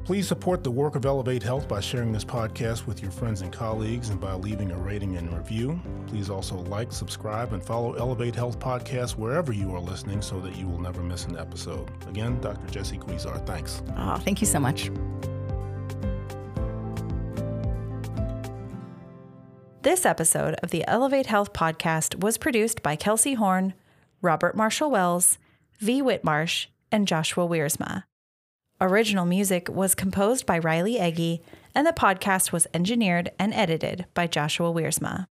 [0.05, 3.53] Please support the work of Elevate Health by sharing this podcast with your friends and
[3.53, 5.81] colleagues and by leaving a rating and review.
[6.07, 10.55] Please also like, subscribe, and follow Elevate Health Podcast wherever you are listening so that
[10.55, 11.91] you will never miss an episode.
[12.09, 12.69] Again, Dr.
[12.69, 13.83] Jessi Quizar, thanks.
[13.97, 14.93] Oh, thank you so much.
[19.87, 23.73] This episode of the Elevate Health podcast was produced by Kelsey Horn,
[24.21, 25.39] Robert Marshall Wells,
[25.79, 26.03] V.
[26.03, 28.03] Whitmarsh, and Joshua Wiersma.
[28.81, 31.41] Original music was composed by Riley Eggy,
[31.73, 35.27] and the podcast was engineered and edited by Joshua Wiersma.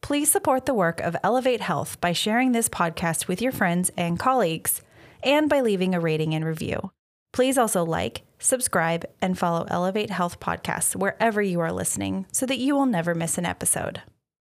[0.00, 4.16] Please support the work of Elevate Health by sharing this podcast with your friends and
[4.16, 4.80] colleagues,
[5.24, 6.92] and by leaving a rating and review.
[7.32, 12.58] Please also like, subscribe, and follow Elevate Health podcasts wherever you are listening so that
[12.58, 14.02] you will never miss an episode.